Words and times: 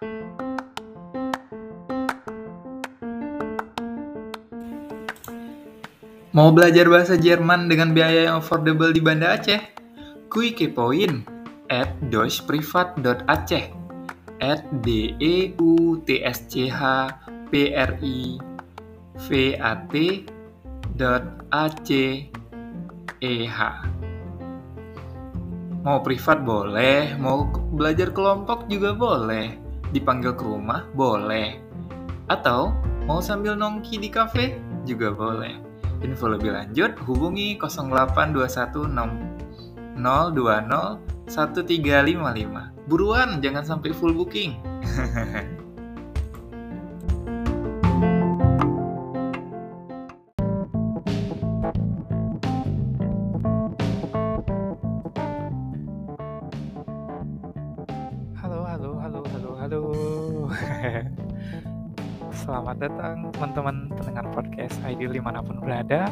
Mau 0.00 0.08
belajar 6.56 6.88
bahasa 6.88 7.20
Jerman 7.20 7.68
dengan 7.68 7.92
biaya 7.92 8.32
yang 8.32 8.40
affordable 8.40 8.96
di 8.96 9.04
Banda 9.04 9.36
Aceh? 9.36 9.60
Kui 10.32 10.56
kepoin 10.56 11.20
at 11.68 11.92
deutschprivat.aceh 12.08 13.66
at 14.40 14.64
d 14.80 15.12
e 15.20 15.52
u 15.60 16.00
t 16.08 16.24
s 16.24 16.48
c 16.48 16.72
h 16.72 16.80
p 17.52 17.76
r 17.76 17.92
i 18.00 18.40
v 19.28 19.52
a 19.60 19.84
t 19.84 20.24
dot 20.96 21.44
a 21.52 21.68
c 21.84 22.24
e 23.20 23.34
h 23.44 23.58
Mau 25.84 26.00
privat 26.00 26.40
boleh, 26.40 27.20
mau 27.20 27.52
belajar 27.52 28.16
kelompok 28.16 28.64
juga 28.64 28.96
boleh, 28.96 29.68
dipanggil 29.90 30.34
ke 30.34 30.44
rumah 30.46 30.86
boleh, 30.94 31.58
atau 32.30 32.72
mau 33.04 33.22
sambil 33.22 33.56
nongki 33.58 33.98
di 33.98 34.08
kafe 34.08 34.58
juga 34.86 35.12
boleh. 35.12 35.58
Info 36.00 36.32
lebih 36.32 36.56
lanjut 36.56 36.96
hubungi 37.04 37.60
08216 37.60 40.00
020 40.00 41.10
1355. 41.30 42.90
Buruan, 42.90 43.38
jangan 43.38 43.62
sampai 43.62 43.94
full 43.94 44.10
booking. 44.16 44.58
Selamat 62.34 62.82
datang 62.82 63.30
teman-teman 63.30 63.90
pendengar 63.94 64.26
podcast 64.34 64.74
Ideal 64.82 65.14
di 65.14 65.22
mana 65.22 65.38
pun 65.38 65.62
berada 65.62 66.10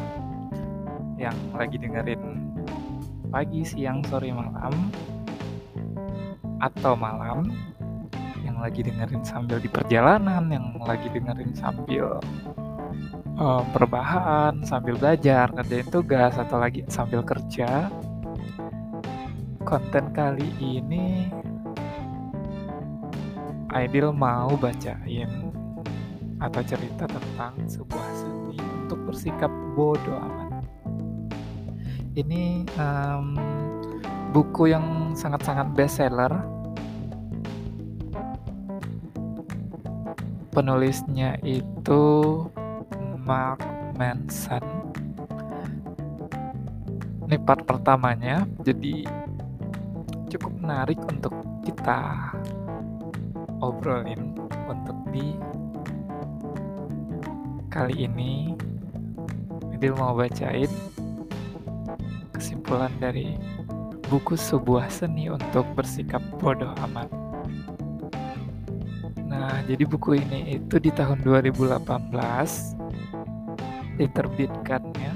yang 1.18 1.34
lagi 1.50 1.82
dengerin 1.82 2.54
pagi, 3.28 3.66
siang, 3.66 4.06
sore, 4.06 4.30
malam 4.30 4.94
atau 6.62 6.94
malam 6.94 7.50
yang 8.46 8.58
lagi 8.62 8.86
dengerin 8.86 9.22
sambil 9.26 9.58
di 9.58 9.66
perjalanan, 9.66 10.46
yang 10.46 10.78
lagi 10.78 11.10
dengerin 11.10 11.52
sambil 11.58 12.22
uh, 13.34 13.62
perbahan, 13.74 14.62
sambil 14.62 14.94
belajar, 14.94 15.50
ngerjain 15.54 15.90
tugas 15.90 16.38
atau 16.38 16.58
lagi 16.62 16.86
sambil 16.86 17.26
kerja. 17.26 17.90
Konten 19.66 20.14
kali 20.14 20.48
ini 20.62 21.28
Aidil 23.76 24.08
mau 24.16 24.56
bacain 24.56 25.28
atau 26.40 26.62
cerita 26.64 27.04
tentang 27.04 27.52
sebuah 27.68 28.08
seni 28.16 28.56
untuk 28.56 28.98
bersikap 29.04 29.52
bodoh 29.76 30.16
amat. 30.16 30.64
Ini 32.16 32.64
um, 32.80 33.36
buku 34.32 34.72
yang 34.72 35.12
sangat-sangat 35.12 35.76
bestseller. 35.76 36.32
Penulisnya 40.48 41.36
itu 41.44 42.02
Mark 43.22 43.60
Manson. 44.00 44.64
Ini 47.28 47.36
part 47.44 47.68
pertamanya, 47.68 48.48
jadi 48.64 49.04
cukup 50.32 50.52
menarik 50.56 50.96
untuk 51.04 51.36
kita 51.60 52.32
obrolin 53.62 54.34
untuk 54.66 54.98
di 55.14 55.34
kali 57.70 58.10
ini 58.10 58.58
Adil 59.78 59.94
mau 59.94 60.10
bacain 60.10 60.66
kesimpulan 62.34 62.90
dari 62.98 63.38
buku 64.10 64.34
sebuah 64.34 64.90
seni 64.90 65.30
untuk 65.30 65.62
bersikap 65.78 66.18
bodoh 66.42 66.74
amat. 66.90 67.06
Nah, 69.30 69.62
jadi 69.70 69.86
buku 69.86 70.18
ini 70.18 70.58
itu 70.58 70.82
di 70.82 70.90
tahun 70.90 71.22
2018 71.22 71.78
diterbitkannya 74.02 75.14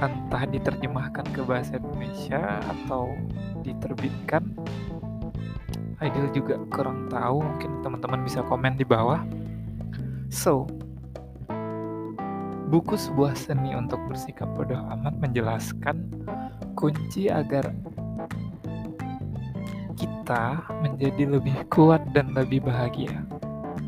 entah 0.00 0.44
diterjemahkan 0.48 1.28
ke 1.36 1.44
bahasa 1.44 1.76
Indonesia 1.76 2.64
atau 2.64 3.12
diterbitkan 3.60 4.48
Aidil 5.96 6.28
juga 6.36 6.60
kurang 6.68 7.08
tahu 7.08 7.40
mungkin 7.40 7.80
teman-teman 7.80 8.20
bisa 8.20 8.44
komen 8.44 8.76
di 8.76 8.84
bawah. 8.84 9.24
So 10.28 10.68
buku 12.68 12.98
sebuah 13.00 13.32
seni 13.32 13.72
untuk 13.72 14.02
bersikap 14.10 14.50
bodoh 14.52 14.76
amat 14.76 15.16
menjelaskan 15.22 16.04
kunci 16.76 17.32
agar 17.32 17.72
kita 19.96 20.60
menjadi 20.84 21.38
lebih 21.38 21.56
kuat 21.72 22.04
dan 22.12 22.36
lebih 22.36 22.60
bahagia. 22.60 23.24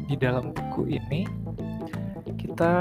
Di 0.08 0.16
dalam 0.16 0.56
buku 0.56 0.88
ini 0.88 1.28
kita 2.40 2.72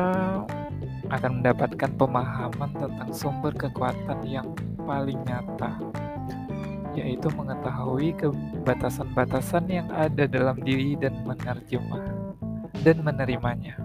akan 1.11 1.44
mendapatkan 1.44 1.91
pemahaman 1.99 2.71
tentang 2.79 3.11
sumber 3.11 3.51
kekuatan 3.51 4.23
yang 4.23 4.47
paling 4.88 5.19
nyata 5.27 5.75
yaitu 6.97 7.30
mengetahui 7.38 8.18
kebatasan-batasan 8.18 9.69
yang 9.69 9.88
ada 9.94 10.25
dalam 10.25 10.58
diri 10.66 10.97
dan 10.97 11.13
menerjemah 11.22 12.02
dan 12.81 12.97
menerimanya. 13.06 13.78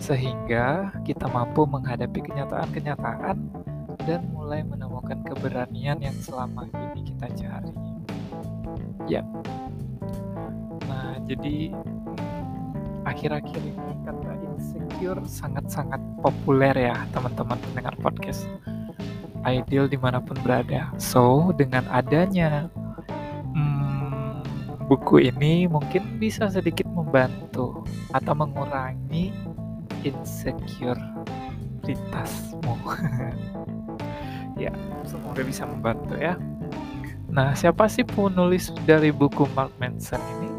Sehingga 0.00 0.92
kita 1.04 1.28
mampu 1.32 1.64
menghadapi 1.64 2.20
kenyataan-kenyataan 2.20 3.36
dan 4.04 4.20
mulai 4.32 4.64
menemukan 4.64 5.20
keberanian 5.24 6.00
yang 6.00 6.16
selama 6.20 6.68
ini 6.72 7.00
kita 7.04 7.26
cari. 7.36 7.74
Ya. 9.08 9.24
Nah, 10.88 11.20
jadi 11.24 11.72
akhir-akhir 13.04 13.60
ini 13.60 13.92
kata 14.04 14.32
insecure 14.44 15.20
sangat-sangat 15.24 16.00
populer 16.20 16.92
ya 16.92 16.96
teman-teman 17.16 17.56
pendengar 17.56 17.94
podcast 18.00 18.44
ideal 19.44 19.88
di 19.88 19.96
mana 19.96 20.20
pun 20.20 20.36
berada. 20.44 20.92
So, 21.00 21.52
dengan 21.56 21.88
adanya 21.88 22.68
hmm, 23.54 24.42
buku 24.88 25.18
ini 25.30 25.68
mungkin 25.68 26.18
bisa 26.20 26.50
sedikit 26.50 26.86
membantu 26.90 27.84
atau 28.12 28.34
mengurangi 28.34 29.32
insecuritasmu. 30.04 32.74
ya, 34.62 34.72
semoga 35.04 35.42
bisa 35.44 35.66
membantu 35.68 36.16
ya. 36.16 36.36
Nah, 37.30 37.54
siapa 37.54 37.86
sih 37.86 38.02
penulis 38.02 38.74
dari 38.90 39.14
buku 39.14 39.46
Mark 39.54 39.70
Manson 39.78 40.18
ini? 40.38 40.50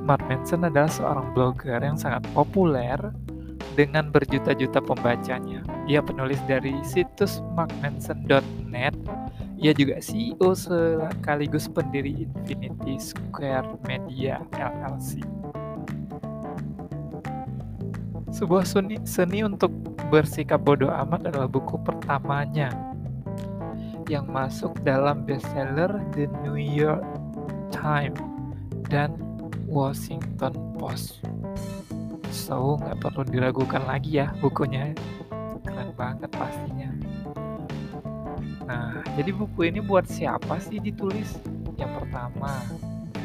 Mark 0.00 0.24
Manson 0.32 0.64
adalah 0.64 0.88
seorang 0.88 1.36
blogger 1.36 1.76
yang 1.84 2.00
sangat 2.00 2.24
populer 2.32 2.96
dengan 3.76 4.08
berjuta-juta 4.08 4.80
pembacanya. 4.80 5.60
Ia 5.90 5.98
penulis 5.98 6.38
dari 6.46 6.70
situs 6.86 7.42
markmanson.net. 7.58 8.94
Ia 9.58 9.74
juga 9.74 9.98
CEO 9.98 10.54
sekaligus 10.54 11.66
pendiri 11.66 12.14
Infinity 12.30 12.94
Square 13.02 13.74
Media 13.90 14.38
LLC. 14.54 15.18
Sebuah 18.30 18.62
seni, 18.62 19.02
seni 19.02 19.42
untuk 19.42 19.74
bersikap 20.14 20.62
bodoh 20.62 20.94
amat 20.94 21.26
adalah 21.26 21.50
buku 21.50 21.74
pertamanya 21.82 22.70
yang 24.06 24.30
masuk 24.30 24.70
dalam 24.86 25.26
bestseller 25.26 25.90
The 26.14 26.30
New 26.46 26.54
York 26.54 27.02
Times 27.74 28.22
dan 28.86 29.18
Washington 29.66 30.54
Post. 30.78 31.18
So, 32.30 32.78
nggak 32.78 33.02
perlu 33.02 33.26
diragukan 33.26 33.82
lagi 33.90 34.22
ya 34.22 34.30
bukunya. 34.38 34.94
Banget 36.20 36.36
pastinya. 36.36 36.90
Nah, 38.68 39.00
jadi 39.16 39.32
buku 39.32 39.72
ini 39.72 39.80
buat 39.80 40.04
siapa 40.04 40.60
sih 40.60 40.76
ditulis? 40.76 41.40
Yang 41.80 41.96
pertama, 41.96 42.60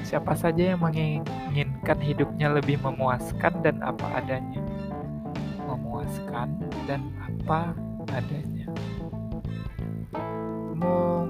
siapa 0.07 0.31
saja 0.31 0.71
yang 0.71 0.79
menginginkan 0.79 1.99
hidupnya 1.99 2.55
lebih 2.55 2.79
memuaskan 2.79 3.59
dan 3.67 3.83
apa 3.83 4.23
adanya. 4.23 4.63
Memuaskan 5.67 6.55
dan 6.87 7.03
apa 7.19 7.75
adanya. 8.15 8.71
Mau 10.79 11.27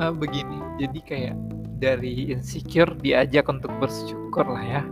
uh, 0.00 0.14
begini, 0.16 0.56
jadi 0.80 1.00
kayak 1.04 1.36
dari 1.84 2.32
insecure 2.32 2.96
diajak 2.96 3.44
untuk 3.52 3.76
bersyukur 3.76 4.48
lah 4.48 4.64
ya. 4.64 4.82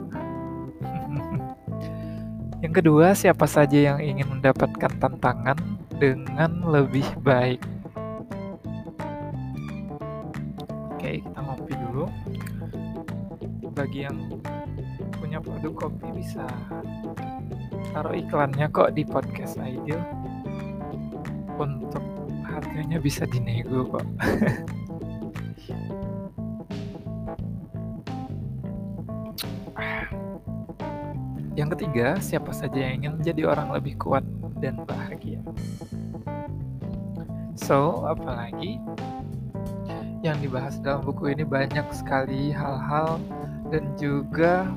Yang 2.69 2.85
kedua, 2.85 3.17
siapa 3.17 3.49
saja 3.49 3.75
yang 3.75 3.99
ingin 3.99 4.38
mendapatkan 4.38 4.93
tantangan 5.00 5.81
dengan 6.02 6.66
lebih 6.66 7.06
baik. 7.22 7.62
Oke, 10.90 11.22
kita 11.22 11.38
ngopi 11.38 11.78
dulu. 11.78 12.10
bagi 13.72 14.04
yang 14.04 14.28
punya 15.16 15.40
produk 15.40 15.72
kopi 15.72 16.12
bisa 16.12 16.44
taruh 17.96 18.12
iklannya 18.12 18.69
kok 18.69 18.93
di 18.93 19.00
podcast 19.00 19.56
Ideal 19.56 20.04
untuk 21.56 22.04
harganya 22.44 23.00
bisa 23.00 23.25
dinego 23.25 23.96
kok 23.96 24.04
yang 31.56 31.72
ketiga 31.72 32.20
siapa 32.20 32.52
saja 32.52 32.76
yang 32.76 33.00
ingin 33.00 33.16
menjadi 33.16 33.49
orang 33.49 33.72
lebih 33.72 33.96
kuat 33.96 34.20
dan 34.62 34.79
bahagia 34.87 35.43
so 37.59 38.06
apalagi 38.06 38.79
yang 40.23 40.38
dibahas 40.38 40.79
dalam 40.79 41.03
buku 41.03 41.35
ini 41.35 41.43
banyak 41.43 41.82
sekali 41.91 42.55
hal-hal 42.55 43.19
dan 43.75 43.91
juga 43.99 44.70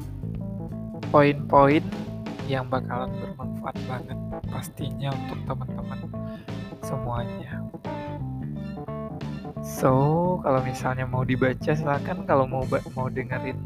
poin-poin 1.14 1.86
yang 2.50 2.66
bakalan 2.66 3.14
bermanfaat 3.14 3.78
banget 3.86 4.18
pastinya 4.50 5.14
untuk 5.14 5.40
teman-teman 5.46 6.00
semuanya. 6.86 7.66
So, 9.66 9.92
kalau 10.46 10.62
misalnya 10.62 11.10
mau 11.10 11.26
dibaca 11.26 11.74
silahkan 11.74 12.22
kalau 12.30 12.46
mau 12.46 12.64
mau 12.94 13.10
dengerin 13.10 13.58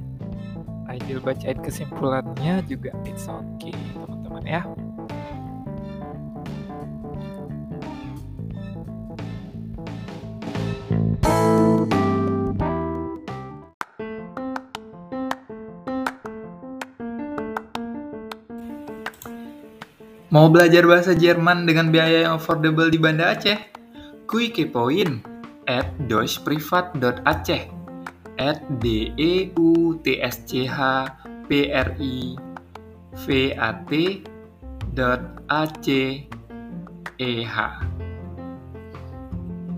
Ideal 0.90 1.22
bacain 1.22 1.62
kesimpulannya 1.62 2.66
juga 2.66 2.90
it's 3.06 3.30
okay 3.30 3.78
teman-teman 3.94 4.42
ya. 4.42 4.62
Mau 20.30 20.46
belajar 20.46 20.86
bahasa 20.86 21.18
Jerman 21.18 21.66
dengan 21.66 21.90
biaya 21.90 22.30
yang 22.30 22.38
affordable 22.38 22.86
di 22.94 23.02
Banda 23.02 23.34
Aceh? 23.34 23.58
Kui 24.30 24.54
kepoin 24.54 25.26
at 25.66 25.90
deutschprivat.aceh 26.06 27.64
at 28.38 28.62
d 28.78 29.10
e 29.18 29.50
u 29.58 29.98
t 30.06 30.22
s 30.22 30.46
c 30.46 30.70
h 30.70 31.10
p 31.50 31.74
r 31.74 31.98
i 31.98 32.38
v 33.26 33.58
a 33.58 33.74
t 33.90 34.22
dot 34.94 35.42
a 35.50 35.66
c 35.82 36.22
e 37.18 37.32
h 37.42 37.58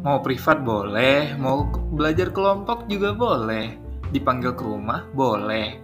Mau 0.04 0.20
privat 0.20 0.68
boleh, 0.68 1.32
mau 1.40 1.64
belajar 1.96 2.28
kelompok 2.36 2.92
juga 2.92 3.16
boleh, 3.16 3.80
dipanggil 4.12 4.52
ke 4.52 4.68
rumah 4.68 5.08
boleh, 5.16 5.80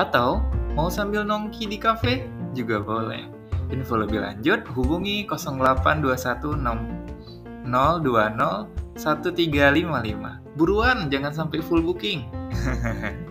atau 0.00 0.40
mau 0.72 0.88
sambil 0.88 1.20
nongki 1.20 1.68
di 1.68 1.76
kafe 1.76 2.24
juga 2.56 2.80
boleh. 2.80 3.39
Info 3.70 3.96
lebih 3.96 4.20
lanjut 4.22 4.66
hubungi 4.74 5.26
0821 5.26 6.58
020 6.58 7.06
1355. 8.98 10.58
Buruan, 10.58 11.06
jangan 11.08 11.32
sampai 11.32 11.62
full 11.62 11.80
booking. 11.80 12.26